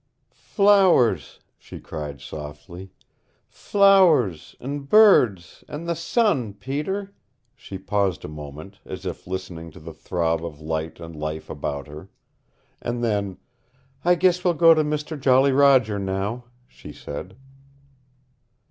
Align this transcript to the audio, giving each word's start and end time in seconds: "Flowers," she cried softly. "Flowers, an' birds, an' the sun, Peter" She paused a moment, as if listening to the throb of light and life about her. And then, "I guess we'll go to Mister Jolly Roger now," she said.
"Flowers," 0.31 1.39
she 1.59 1.79
cried 1.79 2.21
softly. 2.21 2.89
"Flowers, 3.47 4.55
an' 4.59 4.79
birds, 4.79 5.63
an' 5.67 5.85
the 5.85 5.95
sun, 5.95 6.55
Peter" 6.55 7.13
She 7.55 7.77
paused 7.77 8.25
a 8.25 8.27
moment, 8.27 8.79
as 8.83 9.05
if 9.05 9.27
listening 9.27 9.69
to 9.69 9.79
the 9.79 9.93
throb 9.93 10.43
of 10.43 10.59
light 10.59 10.99
and 10.99 11.15
life 11.15 11.51
about 11.51 11.85
her. 11.87 12.09
And 12.81 13.03
then, 13.03 13.37
"I 14.03 14.15
guess 14.15 14.43
we'll 14.43 14.55
go 14.55 14.73
to 14.73 14.83
Mister 14.83 15.15
Jolly 15.15 15.51
Roger 15.51 15.99
now," 15.99 16.45
she 16.67 16.91
said. 16.93 17.37